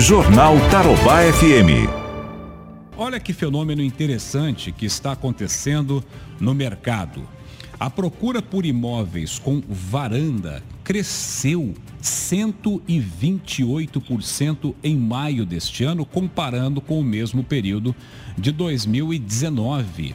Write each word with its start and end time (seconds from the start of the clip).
Jornal 0.00 0.56
Tarobá 0.70 1.22
FM. 1.22 1.88
Olha 2.96 3.18
que 3.18 3.32
fenômeno 3.32 3.82
interessante 3.82 4.70
que 4.70 4.86
está 4.86 5.10
acontecendo 5.10 6.04
no 6.38 6.54
mercado. 6.54 7.28
A 7.80 7.90
procura 7.90 8.40
por 8.40 8.64
imóveis 8.64 9.40
com 9.40 9.60
varanda 9.68 10.62
cresceu 10.84 11.74
128% 12.00 14.72
em 14.84 14.96
maio 14.96 15.44
deste 15.44 15.82
ano, 15.82 16.06
comparando 16.06 16.80
com 16.80 17.00
o 17.00 17.04
mesmo 17.04 17.42
período 17.42 17.92
de 18.36 18.52
2019. 18.52 20.14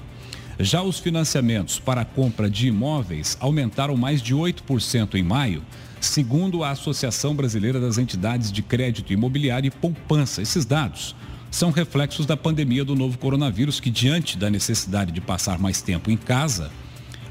Já 0.60 0.84
os 0.84 1.00
financiamentos 1.00 1.80
para 1.80 2.02
a 2.02 2.06
compra 2.06 2.48
de 2.50 2.68
imóveis 2.68 3.36
aumentaram 3.40 3.98
mais 3.98 4.22
de 4.22 4.36
8% 4.36 5.16
em 5.16 5.24
maio, 5.24 5.64
segundo 6.00 6.64
a 6.64 6.70
Associação 6.70 7.36
Brasileira 7.36 7.80
das 7.80 7.98
Entidades 7.98 8.52
de 8.52 8.62
Crédito 8.62 9.12
Imobiliário 9.12 9.68
e 9.68 9.72
Poupança. 9.72 10.44
Esses 10.44 10.64
dados 10.64 11.16
são 11.50 11.72
reflexos 11.72 12.28
da 12.28 12.38
pandemia 12.38 12.86
do 12.86 12.96
novo 12.96 13.18
coronavírus, 13.18 13.80
que, 13.80 13.90
diante 13.90 14.38
da 14.38 14.50
necessidade 14.50 15.12
de 15.12 15.22
passar 15.22 15.58
mais 15.58 15.82
tempo 15.82 16.12
em 16.12 16.18
casa, 16.18 16.72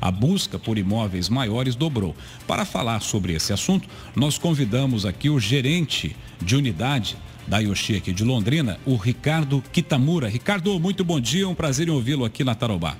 a 0.00 0.10
busca 0.10 0.58
por 0.58 0.76
imóveis 0.76 1.28
maiores 1.28 1.76
dobrou. 1.76 2.16
Para 2.44 2.64
falar 2.64 3.00
sobre 3.02 3.34
esse 3.34 3.52
assunto, 3.52 3.88
nós 4.16 4.36
convidamos 4.36 5.06
aqui 5.06 5.30
o 5.30 5.38
gerente 5.38 6.16
de 6.40 6.56
unidade 6.56 7.16
da 7.46 7.58
Yoshi 7.58 7.96
aqui 7.96 8.12
de 8.12 8.24
Londrina, 8.24 8.80
o 8.84 8.96
Ricardo 8.96 9.62
Kitamura. 9.72 10.28
Ricardo, 10.28 10.78
muito 10.80 11.04
bom 11.04 11.20
dia, 11.20 11.48
um 11.48 11.54
prazer 11.54 11.86
em 11.86 11.92
ouvi-lo 11.92 12.24
aqui 12.24 12.42
na 12.42 12.54
Tarobá. 12.54 12.96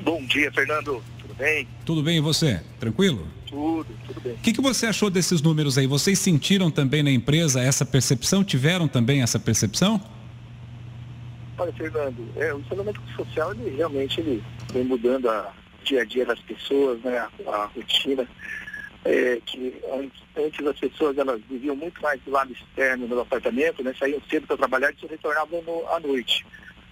Bom 0.00 0.24
dia, 0.24 0.50
Fernando. 0.52 1.02
Tudo 1.20 1.34
bem? 1.34 1.68
Tudo 1.84 2.02
bem 2.02 2.18
e 2.18 2.20
você? 2.20 2.60
Tranquilo? 2.78 3.26
Tudo, 3.46 3.86
tudo 4.06 4.20
bem. 4.20 4.34
O 4.34 4.38
que, 4.38 4.52
que 4.52 4.60
você 4.60 4.86
achou 4.86 5.10
desses 5.10 5.42
números 5.42 5.76
aí? 5.78 5.86
Vocês 5.86 6.18
sentiram 6.18 6.70
também 6.70 7.02
na 7.02 7.10
empresa 7.10 7.60
essa 7.60 7.84
percepção? 7.84 8.44
Tiveram 8.44 8.86
também 8.86 9.22
essa 9.22 9.38
percepção? 9.38 10.00
Olha, 11.58 11.72
Fernando, 11.72 12.28
é, 12.36 12.54
o 12.54 12.60
isolamento 12.60 13.00
social, 13.16 13.52
ele 13.52 13.76
realmente 13.76 14.20
ele 14.20 14.42
vem 14.72 14.84
mudando 14.84 15.28
a, 15.28 15.52
dia 15.82 16.02
a 16.02 16.04
dia 16.04 16.24
das 16.24 16.38
pessoas, 16.40 17.00
né, 17.00 17.18
a, 17.18 17.50
a 17.50 17.64
rotina, 17.66 18.28
é, 19.04 19.40
que 19.44 19.74
antes, 20.36 20.66
as 20.66 20.78
pessoas 20.78 21.18
elas 21.18 21.40
viviam 21.50 21.74
muito 21.74 22.00
mais 22.00 22.20
do 22.22 22.30
lado 22.30 22.52
externo 22.52 23.08
do 23.08 23.20
apartamento, 23.20 23.82
né, 23.82 23.94
saíam 23.98 24.20
cedo 24.30 24.46
para 24.46 24.56
trabalhar 24.56 24.92
e 24.92 25.00
se 25.00 25.06
retornavam 25.06 25.62
no, 25.62 25.88
à 25.88 25.98
noite. 25.98 26.46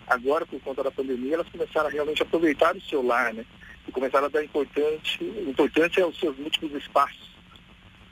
Agora, 0.06 0.46
por 0.46 0.60
conta 0.60 0.82
da 0.82 0.90
pandemia, 0.90 1.34
elas 1.34 1.48
começaram 1.48 1.88
a 1.88 1.92
realmente 1.92 2.22
aproveitar 2.22 2.76
o 2.76 2.80
seu 2.82 3.02
lar, 3.02 3.34
né, 3.34 3.44
e 3.88 3.92
começaram 3.92 4.26
a 4.26 4.30
dar 4.30 4.44
importância, 4.44 5.24
importância 5.48 6.04
aos 6.04 6.18
seus 6.18 6.36
múltiplos 6.36 6.72
espaços. 6.74 7.26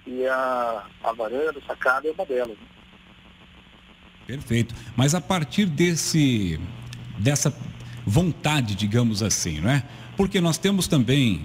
E 0.06 0.26
a, 0.26 0.84
a 1.02 1.12
varanda, 1.12 1.58
a 1.58 1.66
sacada 1.66 2.08
é 2.08 2.12
uma 2.12 2.26
delas. 2.26 2.56
Né? 2.58 2.66
Perfeito. 4.26 4.74
Mas 4.96 5.14
a 5.14 5.20
partir 5.20 5.66
desse, 5.66 6.60
dessa 7.18 7.54
vontade, 8.06 8.74
digamos 8.74 9.22
assim, 9.22 9.60
não 9.60 9.70
é? 9.70 9.82
porque 10.16 10.40
nós 10.40 10.58
temos 10.58 10.86
também 10.86 11.44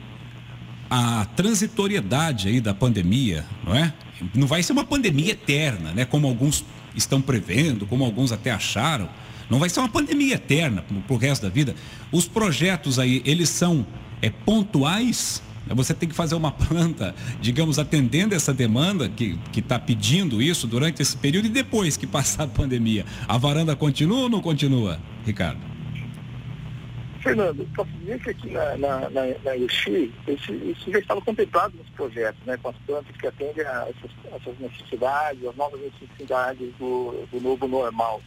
a 0.89 1.25
transitoriedade 1.36 2.47
aí 2.47 2.59
da 2.59 2.73
pandemia, 2.73 3.45
não 3.64 3.75
é? 3.75 3.94
Não 4.33 4.47
vai 4.47 4.64
ser 4.64 4.73
uma 4.73 4.83
pandemia 4.83 5.31
eterna, 5.31 5.92
né? 5.92 6.05
Como 6.05 6.27
alguns 6.27 6.66
estão 6.95 7.22
prevendo, 7.22 7.86
como 7.86 8.03
alguns 8.03 8.31
até 8.31 8.52
acharam. 8.52 9.08
Não 9.50 9.59
vai 9.59 9.69
ser 9.69 9.80
uma 9.80 9.89
pandemia 9.89 10.36
eterna 10.36 10.83
para 11.08 11.14
o 11.14 11.17
resto 11.17 11.44
da 11.44 11.50
vida. 11.50 11.75
Os 12.11 12.28
projetos 12.28 13.00
aí, 13.00 13.22
eles 13.25 13.50
são 13.50 13.86
é, 14.22 14.30
pontuais. 14.30 15.42
Você 15.67 15.94
tem 15.94 16.08
que 16.08 16.16
fazer 16.16 16.36
uma 16.36 16.52
planta, 16.53 17.16
digamos, 17.42 17.80
atendendo 17.80 18.36
essa 18.36 18.53
demanda 18.53 19.09
que 19.09 19.39
está 19.55 19.80
pedindo 19.80 20.42
isso 20.42 20.67
durante 20.67 21.02
esse 21.02 21.17
período 21.17 21.45
e 21.45 21.50
depois 21.50 21.97
que 21.97 22.05
passar 22.05 22.44
a 22.44 22.47
pandemia. 22.47 23.05
A 23.27 23.38
varanda 23.38 23.75
continua 23.75 24.23
ou 24.23 24.30
não 24.30 24.42
continua, 24.42 25.00
Ricardo? 25.25 25.70
Fernando, 27.22 27.67
posso 27.75 27.92
dizer 28.00 28.20
que 28.20 28.30
aqui 28.30 28.50
na, 28.50 28.77
na, 28.77 29.09
na, 29.09 29.22
na 29.44 29.58
esse, 29.58 30.11
isso 30.27 30.92
já 30.92 30.99
estava 30.99 31.21
contemplado 31.21 31.76
nos 31.77 31.89
projetos, 31.89 32.39
né, 32.45 32.58
com 32.58 32.70
as 32.70 32.76
plantas 32.87 33.16
que 33.17 33.27
atendem 33.27 33.66
a 33.66 33.87
essas, 33.89 34.11
essas 34.33 34.60
necessidades, 34.60 35.45
as 35.45 35.55
novas 35.55 35.81
necessidades 35.81 36.73
do, 36.80 37.27
do 37.31 37.42
novo 37.42 37.67
normal. 37.67 38.21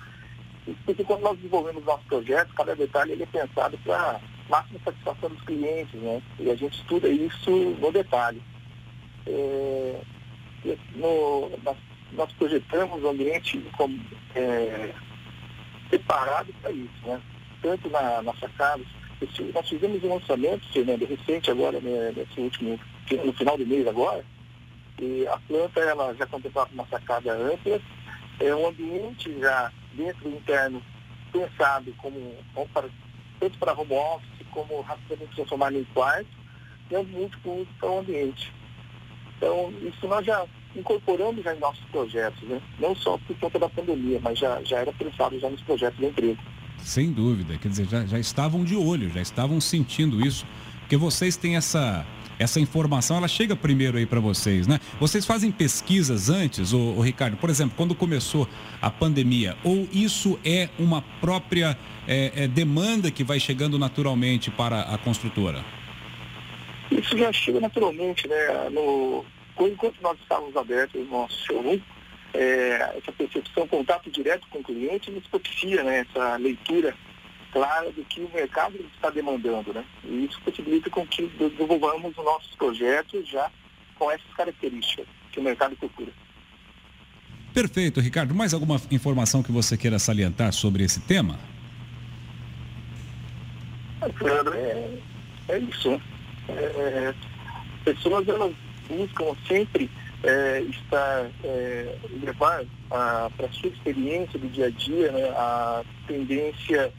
Porque 0.85 1.03
quando 1.05 1.23
nós 1.23 1.37
desenvolvemos 1.37 1.85
nossos 1.85 2.07
projetos, 2.07 2.55
cada 2.55 2.77
detalhe 2.77 3.13
ele 3.13 3.25
é 3.25 3.27
pensado 3.27 3.77
para 3.79 4.21
máxima 4.49 4.81
satisfação 4.85 5.31
dos 5.31 5.43
clientes, 5.43 6.01
né? 6.01 6.23
E 6.39 6.51
a 6.51 6.55
gente 6.55 6.79
estuda 6.79 7.09
isso 7.09 7.51
no 7.51 7.91
detalhe. 7.91 8.41
É, 9.27 10.01
no, 10.95 11.51
nós, 11.65 11.77
nós, 12.13 12.33
projetamos 12.33 13.03
o 13.03 13.09
ambiente 13.09 13.59
como, 13.77 13.99
é, 14.35 14.93
preparado 15.89 16.53
para 16.61 16.71
isso, 16.71 17.07
né? 17.07 17.21
tanto 17.61 17.89
na, 17.91 18.23
na 18.23 18.35
sacada. 18.35 18.83
Nós 19.55 19.69
fizemos 19.69 20.03
um 20.03 20.15
lançamento, 20.15 20.73
Fernando, 20.73 21.07
recente 21.07 21.51
agora, 21.51 21.81
né, 21.81 22.13
nesse 22.17 22.41
último, 22.41 22.79
no 23.25 23.33
final 23.35 23.57
do 23.57 23.65
mês 23.65 23.87
agora, 23.87 24.25
e 25.01 25.25
a 25.29 25.39
planta 25.47 25.79
ela 25.79 26.13
já 26.15 26.27
contemplava 26.27 26.71
uma 26.73 26.87
sacada 26.87 27.33
ampla, 27.33 27.81
é 28.41 28.55
um 28.55 28.67
ambiente 28.67 29.33
já 29.39 29.71
dentro 29.95 30.29
do 30.29 30.37
interno 30.37 30.83
pensado 31.33 31.93
como, 31.99 32.35
para, 32.73 32.89
tanto 33.41 33.59
para 33.59 33.73
home 33.73 33.95
office 33.95 34.47
como 34.51 34.81
rapidamente 34.83 35.35
transformado 35.35 35.79
em 35.79 35.85
quarto, 35.85 36.29
e 36.91 36.95
é 36.95 37.03
muito 37.03 37.39
uso 37.51 37.69
para 37.79 37.91
o 37.91 37.99
ambiente. 38.01 38.53
Então, 39.37 39.73
isso 39.83 40.07
nós 40.07 40.25
já 40.25 40.47
incorporamos 40.77 41.43
já 41.43 41.55
em 41.55 41.59
nossos 41.59 41.85
projetos, 41.87 42.43
né? 42.49 42.61
não 42.79 42.95
só 42.95 43.19
por 43.19 43.37
conta 43.39 43.59
da 43.59 43.69
pandemia, 43.69 44.21
mas 44.23 44.39
já, 44.39 44.63
já 44.63 44.79
era 44.79 44.93
pensado 44.93 45.39
já 45.39 45.49
nos 45.49 45.61
projetos 45.63 45.99
da 45.99 46.07
empresa. 46.07 46.39
Sem 46.79 47.13
dúvida, 47.13 47.57
quer 47.59 47.69
dizer, 47.69 47.89
já, 47.89 48.05
já 48.07 48.19
estavam 48.19 48.65
de 48.65 48.77
olho, 48.77 49.11
já 49.11 49.21
estavam 49.21 49.61
sentindo 49.61 50.25
isso, 50.25 50.47
porque 50.81 50.97
vocês 50.97 51.37
têm 51.37 51.57
essa 51.57 52.05
essa 52.39 52.61
informação 52.61 53.17
ela 53.17 53.29
chega 53.29 53.55
primeiro 53.55 53.99
aí 53.99 54.07
para 54.07 54.21
vocês, 54.21 54.67
né? 54.67 54.81
Vocês 54.99 55.25
fazem 55.25 55.51
pesquisas 55.51 56.29
antes, 56.29 56.73
o 56.73 57.01
Ricardo, 57.01 57.37
por 57.37 57.51
exemplo, 57.51 57.75
quando 57.77 57.95
começou 57.95 58.49
a 58.81 58.91
pandemia, 58.91 59.57
ou 59.63 59.89
isso 59.93 60.39
é 60.45 60.69
uma 60.79 61.03
própria 61.21 61.77
é, 62.07 62.45
é, 62.45 62.49
demanda 62.49 63.11
que 63.11 63.23
vai 63.23 63.39
chegando 63.39 63.79
naturalmente 63.79 64.51
para 64.51 64.83
a 64.83 64.99
construtora? 64.99 65.65
Isso 66.91 67.17
já 67.17 67.33
chega 67.33 67.61
naturalmente, 67.61 68.29
né? 68.29 68.69
No, 68.71 69.25
enquanto 69.61 70.01
nós 70.03 70.19
estávamos 70.21 70.57
abertos 70.57 71.01
no 71.01 71.11
nosso 71.11 71.47
showroom, 71.47 71.79
é, 72.35 72.97
essa 72.97 73.13
percepção, 73.13 73.67
contato 73.67 74.11
direto 74.11 74.47
com 74.49 74.59
o 74.59 74.63
cliente 74.63 75.11
nos 75.11 75.27
propicia 75.27 75.83
né, 75.83 76.07
essa 76.09 76.37
leitura 76.37 76.95
clara 77.53 77.91
do 77.93 78.05
que 78.05 78.21
o 78.21 78.31
mercado 78.33 78.77
está 78.95 79.11
demandando. 79.11 79.73
Né? 79.73 79.85
E 80.05 80.25
isso 80.25 80.41
possibilita 80.41 80.91
com 80.91 81.07
que 81.07 81.27
desenvolvamos 81.39 82.17
os 82.17 82.25
nossos 82.25 82.55
projetos 82.57 83.29
já 83.29 83.51
com 83.99 84.11
essas 84.11 84.33
características 84.35 85.07
que 85.31 85.39
o 85.39 85.43
mercado 85.43 85.77
procura. 85.77 86.11
Perfeito, 87.55 88.01
Ricardo. 88.01 88.35
Mais 88.35 88.55
alguma 88.55 88.81
informação 88.91 89.43
que 89.43 89.53
você 89.53 89.77
queira 89.77 89.99
salientar 89.99 90.53
sobre 90.53 90.83
esse 90.83 91.01
tema? 91.01 91.39
É, 94.57 94.99
é 95.49 95.59
isso. 95.59 95.91
Né? 95.91 96.01
É, 96.49 96.53
é, 96.53 97.15
pessoas 97.85 98.27
elas 98.27 98.55
buscam 98.89 99.37
sempre 99.47 99.91
é, 100.25 100.61
está 100.63 101.27
é, 101.45 101.97
levar 102.23 102.65
para 102.89 103.47
a 103.47 103.53
sua 103.53 103.69
experiência 103.69 104.39
do 104.39 104.49
dia 104.49 104.67
a 104.67 104.71
dia 104.71 105.13
né, 105.13 105.29
a 105.31 105.85
tendência 106.07 106.93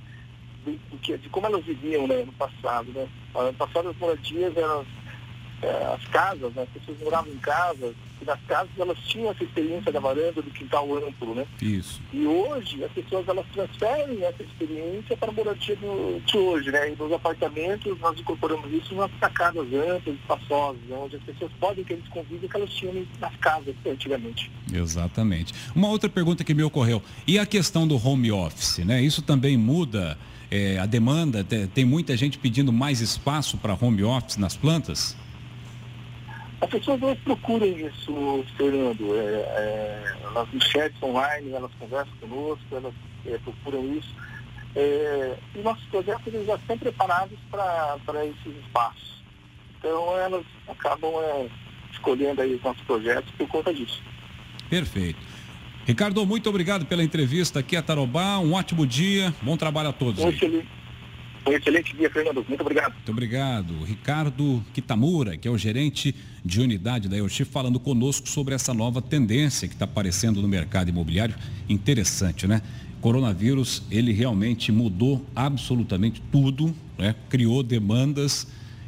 de, 0.66 1.30
como 1.30 1.48
elas 1.48 1.64
viviam 1.66 2.08
né, 2.08 2.24
no 2.24 2.34
passado. 2.34 2.92
Né? 2.92 3.08
No 3.34 3.54
passado 3.54 3.90
as 3.90 3.98
moradias 3.98 4.56
é, 4.56 4.62
as 5.70 6.06
casas, 6.08 6.54
né, 6.54 6.64
as 6.64 6.70
pessoas 6.70 6.98
moravam 7.00 7.32
em 7.32 7.38
casas, 7.38 7.96
e 8.22 8.26
nas 8.26 8.40
casas 8.42 8.72
elas 8.78 8.98
tinham 9.00 9.32
essa 9.32 9.44
experiência 9.44 9.92
da 9.92 10.00
varanda, 10.00 10.42
do 10.42 10.52
quintal 10.52 10.88
amplo, 10.96 11.36
né? 11.36 11.46
Isso. 11.62 12.02
E 12.12 12.26
hoje 12.26 12.84
as 12.84 12.92
pessoas 12.92 13.28
elas 13.28 13.46
transferem 13.54 14.24
essa 14.24 14.44
experiência 14.44 15.18
para 15.18 15.30
a 15.30 15.34
moradia 15.34 15.76
do, 15.76 16.22
de 16.26 16.38
hoje, 16.38 16.72
né? 16.72 16.92
E 16.92 16.96
nos 16.96 17.12
apartamentos 17.12 18.00
nós 18.00 18.20
incorporamos 18.20 18.72
isso 18.72 18.96
nas 18.96 19.12
sacadas 19.20 19.68
amplas, 19.74 20.16
espaçosas, 20.16 20.82
né? 20.84 20.98
onde 20.98 21.16
as 21.16 21.24
pessoas 21.24 21.52
podem 21.60 21.84
ter 21.84 21.96
esse 21.96 22.10
convívio 22.10 22.50
que 22.50 22.56
elas 22.56 22.74
tinham 22.74 23.06
nas 23.20 23.36
casas 23.38 23.76
antigamente. 23.86 24.52
Exatamente. 24.72 25.54
Uma 25.76 25.90
outra 25.90 26.10
pergunta 26.10 26.44
que 26.44 26.54
me 26.54 26.64
ocorreu, 26.64 27.02
e 27.28 27.38
a 27.38 27.46
questão 27.46 27.88
do 27.88 27.96
home 27.96 28.32
office, 28.32 28.80
né? 28.80 29.02
Isso 29.02 29.22
também 29.22 29.58
muda 29.58 30.18
é, 30.50 30.78
a 30.78 30.86
demanda? 30.86 31.44
Tem 31.74 31.84
muita 31.84 32.16
gente 32.16 32.38
pedindo 32.38 32.72
mais 32.72 33.02
espaço 33.02 33.58
para 33.58 33.78
home 33.80 34.04
office 34.04 34.38
nas 34.38 34.56
plantas? 34.56 35.16
As 36.64 36.70
pessoas 36.70 37.02
elas 37.02 37.20
procuram 37.20 37.68
isso, 37.68 38.46
Fernando. 38.56 39.16
É, 39.16 39.20
é, 39.20 40.16
elas 40.24 40.48
no 40.54 40.62
chat 40.62 40.94
online, 41.04 41.52
elas 41.52 41.72
conversam 41.78 42.14
conosco, 42.22 42.66
elas 42.72 42.94
é, 43.26 43.38
procuram 43.40 43.94
isso. 43.94 44.16
É, 44.74 45.36
e 45.56 45.60
nossos 45.60 45.84
projetos 45.88 46.26
eles 46.28 46.48
já 46.48 46.56
estão 46.56 46.78
preparados 46.78 47.38
para 47.52 48.26
esses 48.26 48.64
espaços. 48.66 49.22
Então 49.78 50.18
elas 50.18 50.46
acabam 50.70 51.12
é, 51.22 51.50
escolhendo 51.92 52.42
aí 52.42 52.56
os 52.56 52.64
nossos 52.64 52.82
projetos 52.84 53.30
por 53.38 53.48
conta 53.50 53.74
disso. 53.74 54.02
Perfeito. 54.70 55.20
Ricardo, 55.86 56.26
muito 56.26 56.50
obrigado 56.50 56.86
pela 56.86 57.04
entrevista 57.04 57.60
aqui 57.60 57.76
a 57.76 57.82
Tarobá. 57.82 58.40
Um 58.40 58.54
ótimo 58.54 58.88
dia, 58.88 59.34
bom 59.42 59.58
trabalho 59.58 59.90
a 59.90 59.94
todos. 59.94 60.24
Um 60.24 60.32
um 61.46 61.52
excelente 61.52 61.96
dia, 61.96 62.10
Fernando. 62.10 62.46
Muito 62.48 62.62
obrigado. 62.62 62.94
Muito 62.94 63.12
obrigado. 63.12 63.84
Ricardo 63.84 64.64
Kitamura, 64.74 65.38
que 65.38 65.48
é 65.48 65.52
o 65.52 65.58
gerente 65.58 66.16
de 66.44 66.62
unidade 66.62 67.08
da 67.08 67.18
EOX, 67.18 67.40
falando 67.52 67.80
conosco 67.80 68.28
sobre 68.28 68.54
essa 68.54 68.74
nova 68.74 69.02
tendência 69.02 69.68
que 69.68 69.74
está 69.74 69.86
aparecendo 69.86 70.42
no 70.42 70.48
mercado 70.48 70.90
imobiliário. 70.90 71.36
Interessante, 71.68 72.48
né? 72.48 72.62
Coronavírus, 73.02 73.84
ele 73.92 74.14
realmente 74.14 74.72
mudou 74.72 75.26
absolutamente 75.36 76.22
tudo, 76.32 76.74
né? 76.98 77.14
criou 77.30 77.62
demandas, 77.62 78.48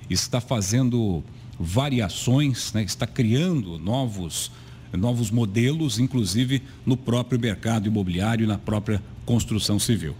está 0.09 0.39
fazendo 0.39 1.21
variações, 1.59 2.71
né? 2.71 2.83
está 2.83 3.05
criando 3.05 3.77
novos, 3.77 4.51
novos 4.93 5.31
modelos, 5.31 5.99
inclusive 5.99 6.61
no 6.85 6.95
próprio 6.95 7.37
mercado 7.37 7.87
imobiliário 7.87 8.45
e 8.45 8.47
na 8.47 8.57
própria 8.57 9.03
construção 9.25 9.77
civil. 9.79 10.13